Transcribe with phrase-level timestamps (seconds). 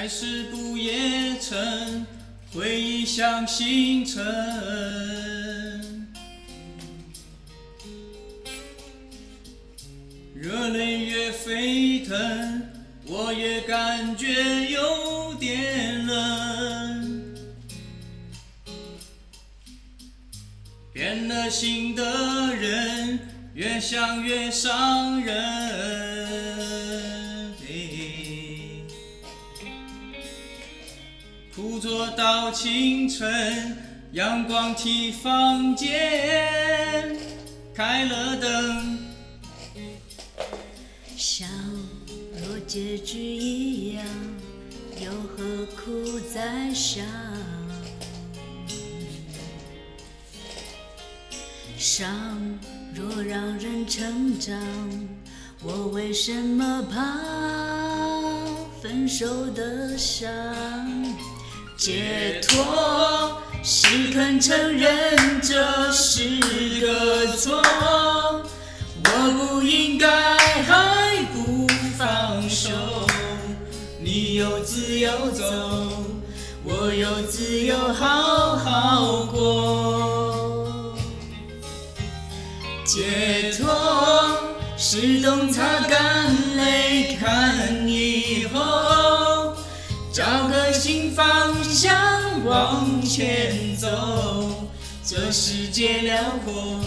[0.00, 2.06] 还是不夜城，
[2.54, 4.24] 回忆像星辰。
[10.34, 12.62] 热泪越沸腾，
[13.04, 17.34] 我越感觉有点冷。
[20.94, 23.18] 变了心的人，
[23.52, 27.19] 越想越伤人。
[31.54, 33.76] 枯坐到清晨，
[34.12, 37.16] 阳光替房间
[37.74, 38.98] 开了灯。
[41.16, 41.48] 像
[42.32, 44.04] 若结局一样，
[45.04, 47.04] 又何苦再想？
[51.76, 52.58] 伤
[52.94, 54.56] 若让人成长，
[55.62, 57.18] 我为什么怕
[58.80, 60.30] 分手的伤？
[61.80, 66.28] 解脱是肯承认这是
[66.78, 67.62] 个错，
[69.06, 72.68] 我不应该还不放手。
[73.98, 75.42] 你有自由走，
[76.64, 80.94] 我有自由好好过。
[82.84, 83.66] 解脱
[84.76, 86.26] 是懂擦干
[86.58, 88.60] 泪，看以后，
[90.12, 93.88] 找个新方向往前走。
[95.04, 96.80] 这世界辽阔，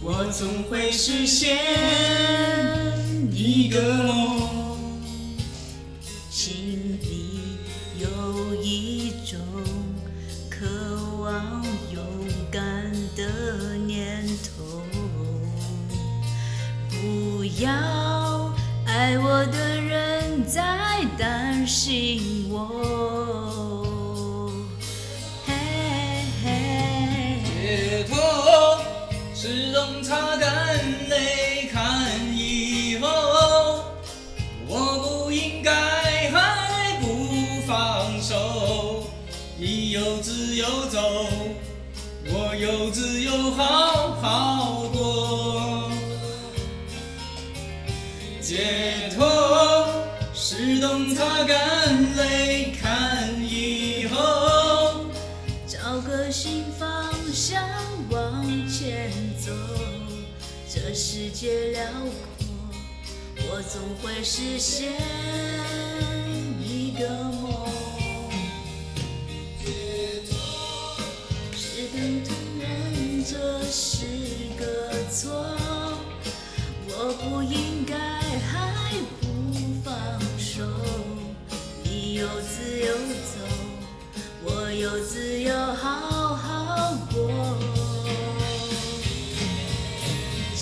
[0.00, 1.58] 我总会实现
[3.30, 4.40] 一个梦。
[6.30, 7.58] 心里
[7.98, 9.38] 有一种
[10.48, 10.66] 渴
[11.20, 12.02] 望勇
[12.50, 14.82] 敢的念头，
[16.88, 17.70] 不要
[18.92, 20.60] 爱我的人在
[21.16, 22.66] 担心我。
[25.46, 25.54] 嘿
[26.42, 26.48] 嘿。
[27.44, 28.18] 解脱
[29.32, 30.76] 是懂擦干
[31.08, 33.06] 泪，看以后，
[34.66, 35.70] 我不应该
[36.32, 37.06] 还不
[37.68, 39.06] 放手。
[39.56, 40.98] 你有自由走，
[42.26, 44.99] 我有自由好好过。
[48.50, 49.86] 解脱
[50.34, 55.04] 是懂擦干泪，看以后。
[55.68, 57.62] 找个新方向
[58.10, 59.52] 往前走，
[60.68, 61.84] 这世界辽
[62.38, 64.94] 阔，我总会实现
[66.60, 67.70] 一个梦。
[69.62, 69.70] 解
[70.28, 70.34] 脱
[71.54, 74.06] 是肯承认这是
[74.58, 74.64] 个
[75.08, 75.30] 错，
[76.88, 77.69] 我不应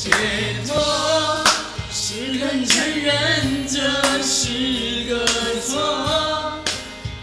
[0.00, 0.10] 解
[0.64, 1.44] 脱，
[1.90, 5.26] 是肯承认这是个
[5.60, 6.62] 错，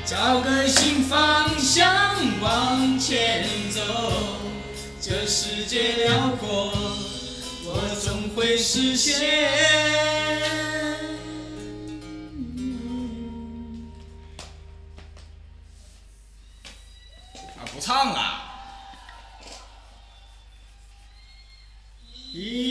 [0.06, 1.90] 找个新方向
[2.42, 3.80] 往前走。
[5.00, 6.74] 这世界辽阔，
[7.64, 9.40] 我总会实现。
[17.58, 18.42] 啊，不唱啊！
[22.34, 22.65] 一。